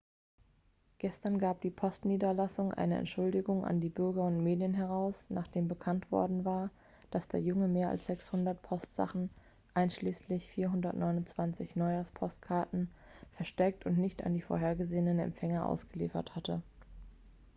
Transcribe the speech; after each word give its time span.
gestern 0.97 1.37
gab 1.37 1.61
die 1.61 1.69
postniederlassung 1.69 2.73
eine 2.73 2.97
entschuldigung 2.97 3.63
an 3.63 3.81
die 3.81 3.89
bürger 3.89 4.23
und 4.23 4.41
medien 4.43 4.73
heraus 4.73 5.27
nachdem 5.29 5.67
bekannt 5.67 6.05
geworden 6.05 6.43
war 6.43 6.71
dass 7.11 7.27
der 7.27 7.39
junge 7.39 7.67
mehr 7.67 7.89
als 7.89 8.07
600 8.07 8.59
postsachen 8.63 9.29
einschließlich 9.75 10.49
429 10.49 11.75
neujahrs-postkarten 11.75 12.89
versteckt 13.33 13.85
und 13.85 13.99
nicht 13.99 14.23
an 14.25 14.33
die 14.33 14.41
vorgesehenen 14.41 15.19
empfänger 15.19 15.67
ausgeliefert 15.69 16.35
hatte 16.35 16.63